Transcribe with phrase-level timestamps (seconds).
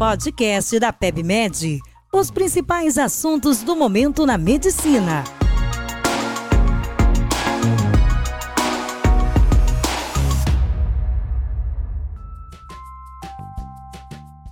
[0.00, 1.78] podcast da PebMed.
[2.10, 5.22] Os principais assuntos do momento na medicina.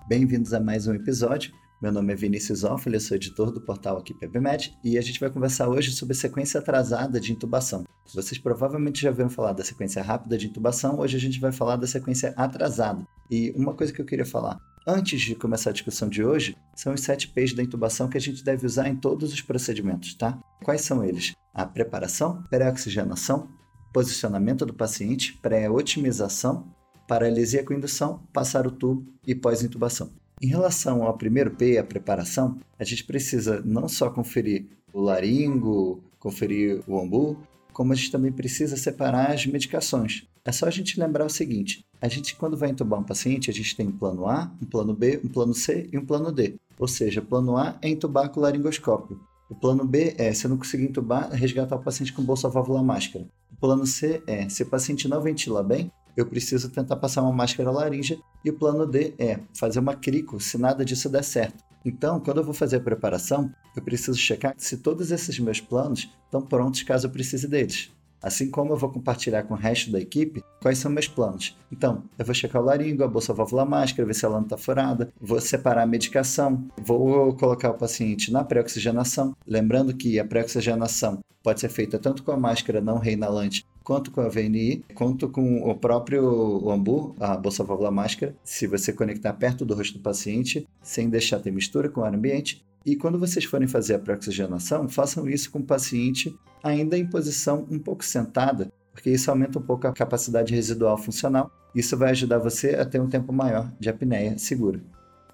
[0.06, 1.50] Bem-vindos a mais um episódio.
[1.80, 5.18] Meu nome é Vinícius Offel, eu sou editor do portal aqui PebMed e a gente
[5.18, 7.84] vai conversar hoje sobre sequência atrasada de intubação.
[8.14, 11.76] Vocês provavelmente já ouviram falar da sequência rápida de intubação, hoje a gente vai falar
[11.76, 13.06] da sequência atrasada.
[13.30, 16.94] E uma coisa que eu queria falar antes de começar a discussão de hoje são
[16.94, 20.38] os sete P's da intubação que a gente deve usar em todos os procedimentos, tá?
[20.64, 21.34] Quais são eles?
[21.52, 23.50] A preparação, pré-oxigenação,
[23.92, 26.72] posicionamento do paciente, pré-otimização,
[27.06, 30.10] paralisia com indução, passar o tubo e pós-intubação.
[30.40, 36.02] Em relação ao primeiro P, a preparação, a gente precisa não só conferir o laringo,
[36.18, 37.38] conferir o ambu,
[37.74, 40.26] como a gente também precisa separar as medicações.
[40.44, 43.54] É só a gente lembrar o seguinte: a gente, quando vai entubar um paciente, a
[43.54, 46.56] gente tem um plano A, um plano B, um plano C e um plano D.
[46.78, 49.20] Ou seja, plano A é entubar com laringoscópio.
[49.50, 52.82] O plano B é, se eu não conseguir entubar, resgatar o paciente com bolsa válvula
[52.82, 53.26] máscara.
[53.50, 57.32] O plano C é, se o paciente não ventila bem, eu preciso tentar passar uma
[57.32, 58.18] máscara laríngea.
[58.44, 61.64] E o plano D é fazer uma crico se nada disso der certo.
[61.84, 66.08] Então, quando eu vou fazer a preparação, eu preciso checar se todos esses meus planos
[66.24, 67.90] estão prontos caso eu precise deles.
[68.22, 71.56] Assim como eu vou compartilhar com o resto da equipe quais são meus planos.
[71.70, 74.56] Então, eu vou checar o laringo, a bolsa válvula máscara, ver se ela não está
[74.56, 79.36] furada, vou separar a medicação, vou colocar o paciente na pré-oxigenação.
[79.46, 84.20] Lembrando que a pré-oxigenação pode ser feita tanto com a máscara não reinalante quanto com
[84.20, 89.64] a VNI, quanto com o próprio ambu, a bolsa válvula máscara, se você conectar perto
[89.64, 92.62] do rosto do paciente, sem deixar ter mistura com o ar ambiente.
[92.84, 97.66] E quando vocês forem fazer a pré-oxigenação, façam isso com o paciente ainda em posição
[97.70, 101.50] um pouco sentada, porque isso aumenta um pouco a capacidade residual funcional.
[101.74, 104.80] Isso vai ajudar você a ter um tempo maior de apneia segura.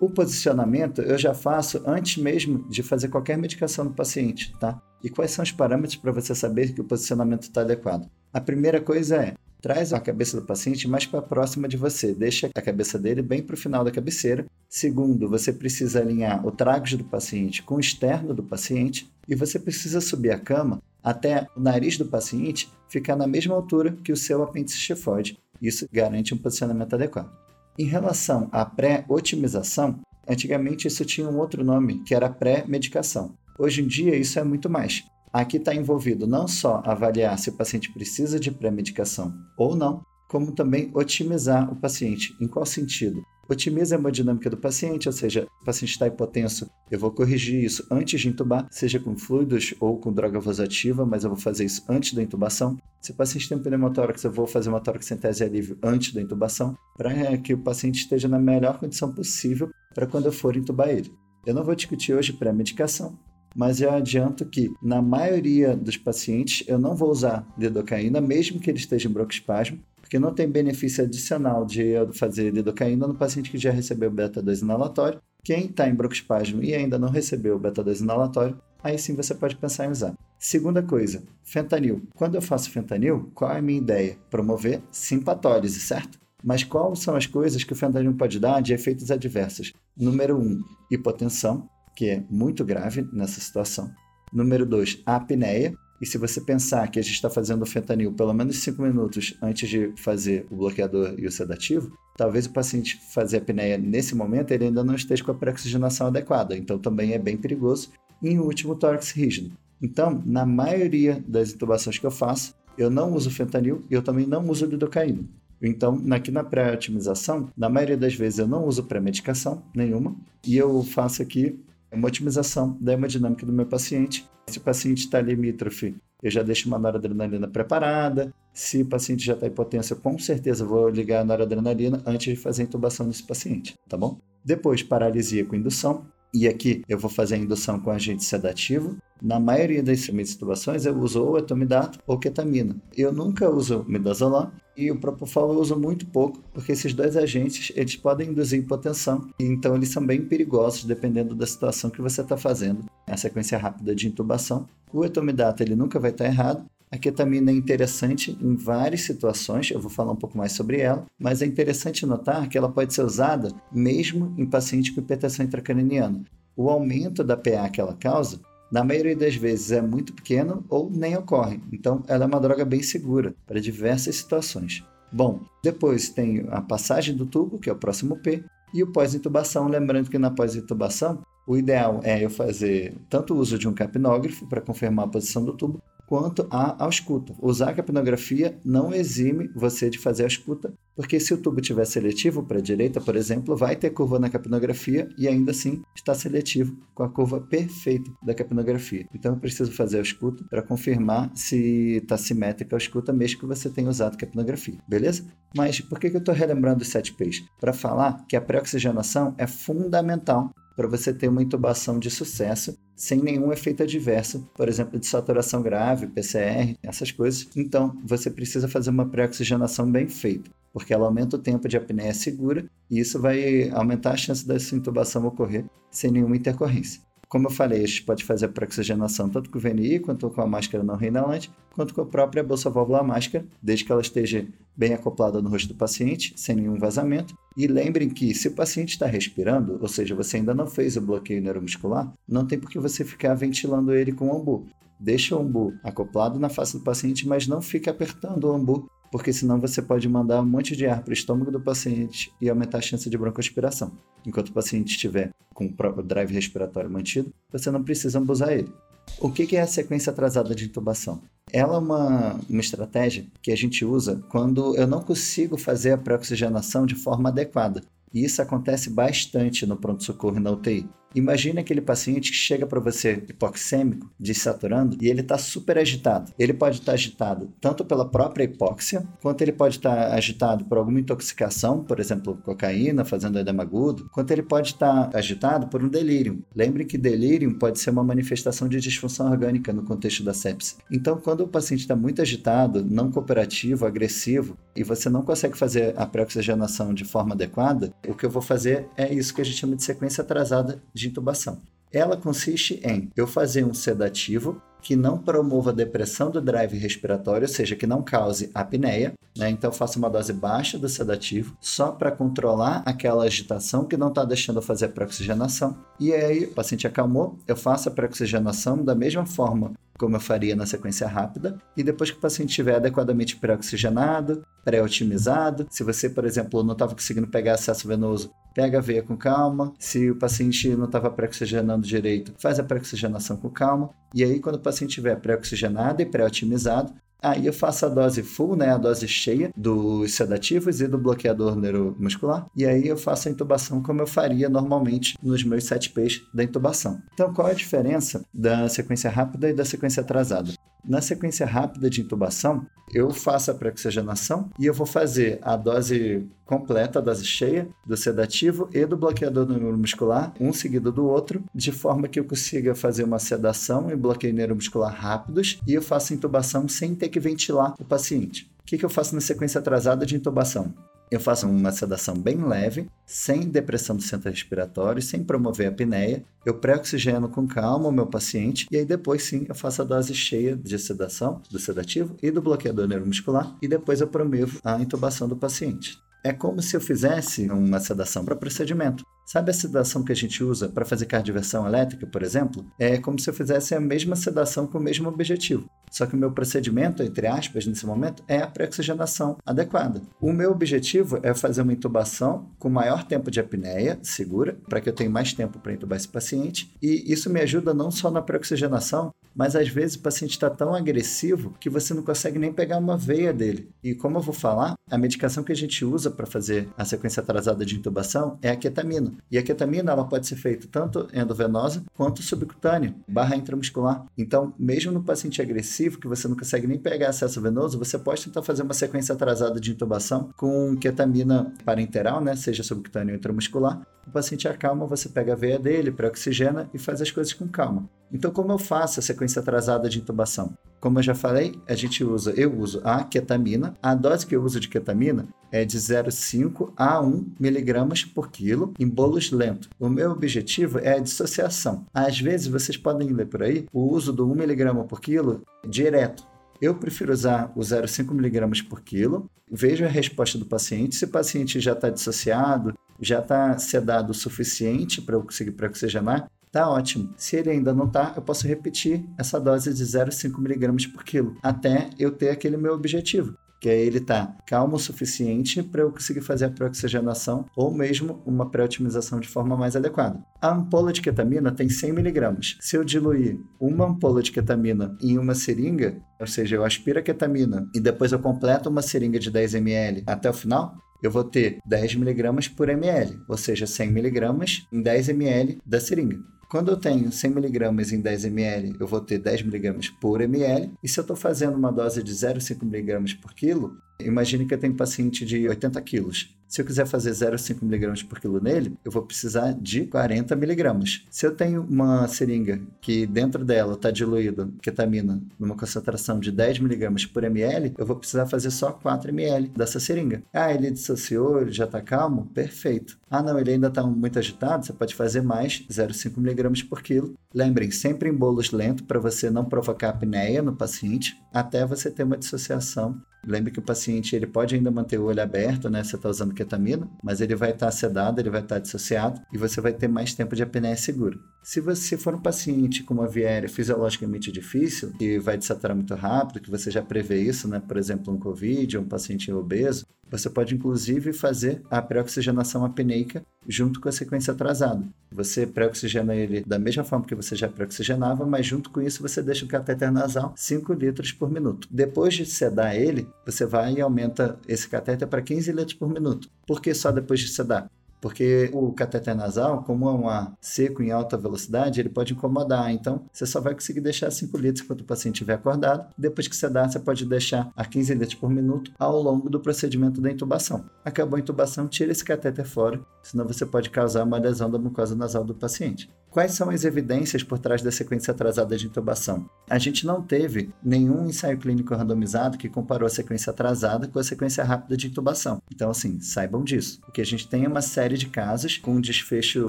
[0.00, 4.80] O posicionamento eu já faço antes mesmo de fazer qualquer medicação no paciente, tá?
[5.02, 8.10] E quais são os parâmetros para você saber que o posicionamento está adequado?
[8.32, 12.50] A primeira coisa é traz a cabeça do paciente mais para próxima de você, deixa
[12.54, 14.44] a cabeça dele bem para o final da cabeceira.
[14.68, 19.58] Segundo, você precisa alinhar o tragus do paciente com o externo do paciente e você
[19.58, 24.16] precisa subir a cama até o nariz do paciente ficar na mesma altura que o
[24.18, 25.38] seu apêndice chifoide.
[25.62, 27.32] Isso garante um posicionamento adequado.
[27.78, 29.98] Em relação à pré-otimização,
[30.28, 33.32] antigamente isso tinha um outro nome, que era pré-medicação.
[33.58, 35.04] Hoje em dia isso é muito mais.
[35.34, 40.52] Aqui está envolvido não só avaliar se o paciente precisa de pré-medicação ou não, como
[40.52, 42.36] também otimizar o paciente.
[42.40, 43.20] Em qual sentido?
[43.48, 47.84] Otimiza a hemodinâmica do paciente, ou seja, o paciente está hipotenso, eu vou corrigir isso
[47.90, 51.84] antes de intubar, seja com fluidos ou com droga vasoativa, mas eu vou fazer isso
[51.88, 52.78] antes da intubação.
[53.00, 56.76] Se o paciente tem um pneumotórax, eu vou fazer uma toracentese alívio antes da intubação,
[56.96, 61.12] para que o paciente esteja na melhor condição possível para quando eu for intubar ele.
[61.44, 63.18] Eu não vou discutir hoje pré-medicação,
[63.54, 68.70] mas eu adianto que, na maioria dos pacientes, eu não vou usar lidocaína, mesmo que
[68.70, 73.50] ele esteja em broncoespasmo, porque não tem benefício adicional de eu fazer lidocaína no paciente
[73.50, 75.20] que já recebeu beta-2 inalatório.
[75.42, 79.86] Quem está em broncoespasmo e ainda não recebeu beta-2 inalatório, aí sim você pode pensar
[79.86, 80.14] em usar.
[80.38, 82.02] Segunda coisa, fentanil.
[82.14, 84.18] Quando eu faço fentanil, qual é a minha ideia?
[84.30, 86.18] Promover simpatólise, certo?
[86.42, 89.72] Mas quais são as coisas que o fentanil pode dar de efeitos adversos?
[89.96, 93.90] Número 1, um, hipotensão que é muito grave nessa situação.
[94.32, 95.74] Número 2, a apneia.
[96.00, 99.36] E se você pensar que a gente está fazendo o fentanil pelo menos 5 minutos
[99.40, 104.14] antes de fazer o bloqueador e o sedativo, talvez o paciente fazer a apneia nesse
[104.14, 107.90] momento ele ainda não esteja com a pré-oxigenação adequada, então também é bem perigoso.
[108.22, 109.56] E em último, tórax rígido.
[109.80, 114.26] Então, na maioria das intubações que eu faço, eu não uso fentanil e eu também
[114.26, 115.24] não uso lidocaína.
[115.62, 120.14] Então, aqui na pré-otimização, na maioria das vezes eu não uso pré-medicação nenhuma
[120.46, 121.58] e eu faço aqui
[121.94, 124.28] uma otimização da hemodinâmica do meu paciente.
[124.46, 128.32] Se o paciente está limítrofe, eu já deixo uma noradrenalina preparada.
[128.52, 132.62] Se o paciente já está hipotenso, com certeza vou ligar a noradrenalina antes de fazer
[132.62, 134.18] a intubação desse paciente, tá bom?
[134.44, 136.06] Depois, paralisia com indução.
[136.32, 138.96] E aqui eu vou fazer a indução com agente sedativo.
[139.22, 142.76] Na maioria das situações eu uso ou etomidato ou ketamina.
[142.96, 147.72] Eu nunca uso midazolam e o propofol eu uso muito pouco, porque esses dois agentes
[147.76, 152.36] eles podem induzir hipotensão, então eles são bem perigosos dependendo da situação que você está
[152.36, 152.84] fazendo.
[153.06, 154.66] A sequência rápida de intubação.
[154.92, 159.68] O etomidato ele nunca vai estar tá errado, a ketamina é interessante em várias situações,
[159.70, 162.94] eu vou falar um pouco mais sobre ela, mas é interessante notar que ela pode
[162.94, 166.22] ser usada mesmo em paciente com hipertensão intracraniana.
[166.56, 168.40] O aumento da PA que ela causa,
[168.74, 172.64] na maioria das vezes, é muito pequeno ou nem ocorre, então ela é uma droga
[172.64, 174.82] bem segura para diversas situações.
[175.12, 178.42] Bom, depois tem a passagem do tubo, que é o próximo P,
[178.74, 183.56] E o pós-intubação, lembrando que na pós-intubação, o ideal é eu fazer tanto o uso
[183.56, 187.34] de um capnógrafo para confirmar a posição do tubo, quanto à ausculta.
[187.40, 192.42] Usar capnografia não exime você de fazer a ausculta, porque se o tubo estiver seletivo
[192.42, 196.76] para a direita, por exemplo, vai ter curva na capnografia e ainda assim está seletivo
[196.94, 199.06] com a curva perfeita da capnografia.
[199.14, 203.46] Então eu preciso fazer a ausculta para confirmar se está simétrica a ausculta, mesmo que
[203.46, 205.24] você tenha usado capnografia, beleza?
[205.56, 207.44] Mas por que, eu estou relembrando os 7Ps?
[207.60, 213.20] Para falar que a pré-oxigenação é fundamental para você ter uma intubação de sucesso sem
[213.20, 217.48] nenhum efeito adverso, por exemplo, de saturação grave, PCR, essas coisas.
[217.56, 222.14] Então, você precisa fazer uma pré-oxigenação bem feita, porque ela aumenta o tempo de apneia
[222.14, 227.00] segura e isso vai aumentar a chance dessa intubação ocorrer sem nenhuma intercorrência.
[227.34, 230.40] Como eu falei, a gente pode fazer a pré-oxigenação tanto com o VNI, quanto com
[230.40, 234.46] a máscara não reinalante, quanto com a própria bolsa válvula máscara, desde que ela esteja
[234.76, 237.36] bem acoplada no rosto do paciente, sem nenhum vazamento.
[237.56, 241.00] E lembrem que se o paciente está respirando, ou seja, você ainda não fez o
[241.00, 244.68] bloqueio neuromuscular, não tem por que você ficar ventilando ele com o ambu.
[245.00, 249.32] Deixa o ambu acoplado na face do paciente, mas não fique apertando o ambu porque
[249.32, 252.78] senão você pode mandar um monte de ar para o estômago do paciente e aumentar
[252.78, 253.92] a chance de broncoaspiração.
[254.26, 258.72] Enquanto o paciente estiver com o próprio drive respiratório mantido, você não precisa abusar ele.
[259.20, 261.22] O que é a sequência atrasada de intubação?
[261.52, 265.98] Ela é uma, uma estratégia que a gente usa quando eu não consigo fazer a
[265.98, 267.84] pré-oxigenação de forma adequada.
[268.12, 270.88] E isso acontece bastante no pronto-socorro e na UTI.
[271.14, 276.32] Imagine aquele paciente que chega para você hipoxêmico, desaturando, e ele está super agitado.
[276.38, 280.64] Ele pode estar tá agitado tanto pela própria hipóxia, quanto ele pode estar tá agitado
[280.64, 285.68] por alguma intoxicação, por exemplo, cocaína, fazendo edema agudo, quanto ele pode estar tá agitado
[285.68, 286.44] por um delírio.
[286.54, 290.76] Lembre que delírio pode ser uma manifestação de disfunção orgânica no contexto da sepse.
[290.90, 295.94] Então, quando o paciente está muito agitado, não cooperativo, agressivo, e você não consegue fazer
[295.96, 299.58] a pré-oxigenação de forma adequada, o que eu vou fazer é isso que a gente
[299.58, 301.62] chama de sequência atrasada de de intubação.
[301.92, 307.52] Ela consiste em eu fazer um sedativo que não promova depressão do drive respiratório, ou
[307.52, 309.14] seja, que não cause apneia.
[309.36, 309.48] Né?
[309.48, 314.08] Então, eu faço uma dose baixa do sedativo só para controlar aquela agitação que não
[314.08, 315.74] está deixando fazer a pré-oxigenação.
[315.98, 320.56] E aí, o paciente acalmou, eu faço a pré-oxigenação da mesma forma como eu faria
[320.56, 326.24] na sequência rápida, e depois que o paciente estiver adequadamente pré-oxigenado, pré-otimizado, se você, por
[326.24, 329.72] exemplo, não estava conseguindo pegar acesso venoso, pega a veia com calma.
[329.78, 333.90] Se o paciente não estava pré-oxigenando direito, faz a pré-oxigenação com calma.
[334.14, 336.94] E aí, quando o paciente estiver pré-oxigenado e pré-otimizado,
[337.24, 341.56] Aí eu faço a dose full, né, a dose cheia dos sedativos e do bloqueador
[341.56, 342.46] neuromuscular.
[342.54, 347.00] E aí eu faço a intubação como eu faria normalmente nos meus 7Ps da intubação.
[347.14, 350.52] Então, qual é a diferença da sequência rápida e da sequência atrasada?
[350.86, 356.28] Na sequência rápida de intubação, eu faço a pré-oxigenação e eu vou fazer a dose
[356.44, 361.72] completa, a dose cheia do sedativo e do bloqueador neuromuscular, um seguido do outro, de
[361.72, 366.68] forma que eu consiga fazer uma sedação e bloqueio neuromuscular rápidos e eu faço intubação
[366.68, 368.50] sem ter que ventilar o paciente.
[368.60, 370.74] O que, que eu faço na sequência atrasada de intubação?
[371.10, 376.24] Eu faço uma sedação bem leve, sem depressão do centro respiratório, sem promover a apneia.
[376.44, 380.12] Eu pré-oxigeno com calma o meu paciente e aí depois sim eu faço a dose
[380.12, 385.28] cheia de sedação, do sedativo e do bloqueador neuromuscular e depois eu promovo a intubação
[385.28, 385.96] do paciente.
[386.24, 389.04] É como se eu fizesse uma sedação para procedimento.
[389.24, 392.64] Sabe a sedação que a gente usa para fazer cardioversão elétrica, por exemplo?
[392.78, 395.68] É como se eu fizesse a mesma sedação com o mesmo objetivo.
[395.90, 400.02] Só que o meu procedimento, entre aspas, nesse momento, é a pré-oxigenação adequada.
[400.20, 404.88] O meu objetivo é fazer uma intubação com maior tempo de apneia segura, para que
[404.88, 406.74] eu tenha mais tempo para intubar esse paciente.
[406.82, 410.74] E isso me ajuda não só na pré-oxigenação, mas às vezes o paciente está tão
[410.74, 413.70] agressivo que você não consegue nem pegar uma veia dele.
[413.82, 417.20] E como eu vou falar, a medicação que a gente usa para fazer a sequência
[417.20, 419.13] atrasada de intubação é a ketamina.
[419.30, 424.06] E a ketamina ela pode ser feita tanto endovenosa quanto subcutânea, barra intramuscular.
[424.16, 428.24] Então, mesmo no paciente agressivo, que você não consegue nem pegar acesso venoso, você pode
[428.24, 433.86] tentar fazer uma sequência atrasada de intubação com ketamina parenteral, né, seja subcutânea ou intramuscular.
[434.06, 437.88] O paciente acalma, você pega a veia dele, pré-oxigena e faz as coisas com calma.
[438.12, 440.56] Então, como eu faço a sequência atrasada de intubação?
[440.84, 443.74] Como eu já falei, a gente usa, eu uso a ketamina.
[443.82, 448.74] A dose que eu uso de ketamina é de 0,5 a 1 miligramas por quilo
[448.78, 449.70] em bolos lentos.
[449.80, 451.86] O meu objetivo é a dissociação.
[451.94, 456.22] Às vezes vocês podem ler por aí o uso do 1 miligrama por quilo direto.
[456.60, 459.30] Eu prefiro usar o 0,5 miligramas por quilo.
[459.50, 460.96] Vejo a resposta do paciente.
[460.96, 466.28] Se o paciente já está dissociado, já está sedado o suficiente para eu conseguir pré-oxigenar,
[466.54, 467.12] tá ótimo.
[467.16, 471.36] Se ele ainda não tá, eu posso repetir essa dose de 0,5 miligramas por quilo
[471.42, 475.90] até eu ter aquele meu objetivo que aí ele está calmo o suficiente para eu
[475.90, 480.22] conseguir fazer a pré-oxigenação ou mesmo uma pré-otimização de forma mais adequada.
[480.38, 482.58] A ampola de ketamina tem 100 miligramas.
[482.60, 487.02] Se eu diluir uma ampola de ketamina em uma seringa, ou seja, eu aspiro a
[487.02, 491.24] ketamina e depois eu completo uma seringa de 10 ml até o final, eu vou
[491.24, 496.18] ter 10 miligramas por ml, ou seja, 100 miligramas em 10 ml da seringa.
[496.54, 500.70] Quando eu tenho 100mg em 10ml, eu vou ter 10mg por ml.
[500.80, 504.72] E se eu estou fazendo uma dose de 0,5mg por quilo, imagine que eu tenho
[504.72, 506.34] um paciente de 80 quilos.
[506.54, 511.02] Se eu quiser fazer 0,5 mg por quilo nele, eu vou precisar de 40 mg.
[511.10, 516.58] Se eu tenho uma seringa que dentro dela está diluída ketamina numa concentração de 10
[516.58, 520.22] mg por ml, eu vou precisar fazer só 4 ml dessa seringa.
[520.32, 522.26] Ah, ele dissociou, ele já está calmo?
[522.26, 522.98] Perfeito.
[523.10, 524.64] Ah, não, ele ainda está muito agitado?
[524.64, 527.14] Você pode fazer mais 0,5 mg por quilo.
[527.34, 532.04] Lembrem, sempre em bolos lentos para você não provocar apneia no paciente, até você ter
[532.04, 535.82] uma dissociação Lembre que o paciente ele pode ainda manter o olho aberto, né?
[535.82, 539.20] Você está usando ketamina, mas ele vai estar tá sedado, ele vai estar tá dissociado
[539.32, 541.20] e você vai ter mais tempo de apneia seguro.
[541.42, 546.40] Se você for um paciente com uma viéria fisiologicamente difícil, que vai desaturar muito rápido,
[546.40, 547.60] que você já prevê isso, né?
[547.66, 553.80] Por exemplo, um COVID, um paciente obeso, você pode inclusive fazer a pré-oxigenação apneica junto
[553.80, 554.84] com a sequência atrasada.
[555.12, 559.22] Você pré-oxigena ele da mesma forma que você já pré-oxigenava, mas junto com isso você
[559.22, 561.68] deixa o catéter nasal 5 litros por minuto.
[561.70, 566.28] Depois de sedar ele, você vai e aumenta esse catéter para 15 litros por minuto.
[566.46, 567.68] Por que só depois de sedar?
[568.04, 572.70] Porque o cateter nasal, como é um ar seco em alta velocidade, ele pode incomodar.
[572.70, 575.90] Então, você só vai conseguir deixar 5 litros enquanto o paciente estiver acordado.
[575.96, 579.40] Depois que você dá, você pode deixar a 15 litros por minuto ao longo do
[579.40, 580.66] procedimento da intubação.
[580.84, 584.94] Acabou a intubação, tira esse cateter fora, senão você pode causar uma lesão da mucosa
[584.94, 585.88] nasal do paciente.
[586.14, 589.28] Quais são as evidências por trás da sequência atrasada de intubação?
[589.50, 594.04] A gente não teve nenhum ensaio clínico randomizado que comparou a sequência atrasada com a
[594.04, 595.42] sequência rápida de intubação.
[595.52, 596.80] Então, assim, saibam disso.
[596.82, 599.48] Porque a gente tem uma série de casos com um desfecho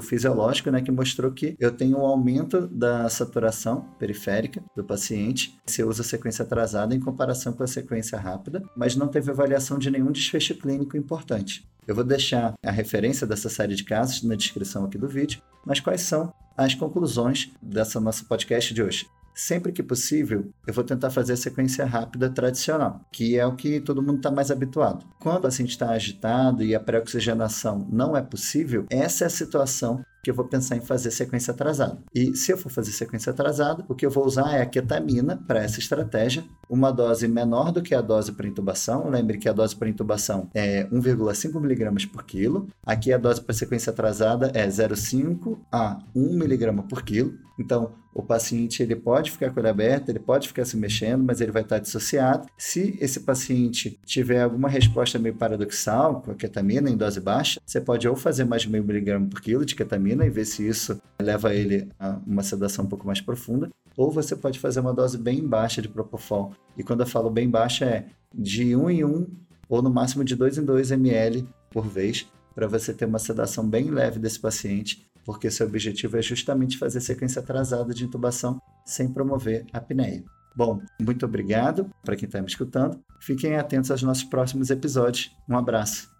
[0.00, 5.82] fisiológico, né, que mostrou que eu tenho um aumento da saturação periférica do paciente se
[5.82, 9.78] eu uso a sequência atrasada em comparação com a sequência rápida, mas não teve avaliação
[9.78, 11.64] de nenhum desfecho clínico importante.
[11.86, 15.78] Eu vou deixar a referência dessa série de casos na descrição aqui do vídeo, mas
[15.78, 19.06] quais são as conclusões dessa nossa podcast de hoje.
[19.32, 23.80] Sempre que possível, eu vou tentar fazer a sequência rápida tradicional, que é o que
[23.80, 25.06] todo mundo está mais habituado.
[25.20, 30.02] Quando o paciente está agitado e a pré-oxigenação não é possível, essa é a situação
[30.26, 32.02] que eu vou pensar em fazer sequência atrasada.
[32.12, 35.36] E se eu for fazer sequência atrasada, o que eu vou usar é a ketamina
[35.46, 39.08] para essa estratégia, uma dose menor do que a dose para intubação.
[39.08, 42.66] Lembre que a dose para intubação é 1,5 mg por quilo.
[42.84, 47.38] Aqui a dose para sequência atrasada é 0,5 a 1 mg por quilo.
[47.56, 51.42] Então, o paciente ele pode ficar com olho aberto, ele pode ficar se mexendo, mas
[51.42, 52.48] ele vai estar dissociado.
[52.56, 57.78] Se esse paciente tiver alguma resposta meio paradoxal com a ketamina em dose baixa, você
[57.78, 61.00] pode ou fazer mais de meio miligrama por quilo de ketamina e ver se isso
[61.20, 65.18] leva ele a uma sedação um pouco mais profunda, ou você pode fazer uma dose
[65.18, 66.52] bem baixa de propofol.
[66.76, 69.26] E quando eu falo bem baixa é de 1 em 1
[69.68, 73.68] ou no máximo de 2 em 2 ml por vez, para você ter uma sedação
[73.68, 79.12] bem leve desse paciente porque seu objetivo é justamente fazer sequência atrasada de intubação sem
[79.12, 80.24] promover a apneia.
[80.54, 82.98] Bom, muito obrigado para quem está me escutando.
[83.20, 85.36] Fiquem atentos aos nossos próximos episódios.
[85.48, 86.15] Um abraço.